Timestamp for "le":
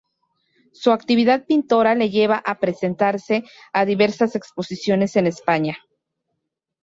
1.93-2.09